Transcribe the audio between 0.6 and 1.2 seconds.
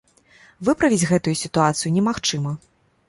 Выправіць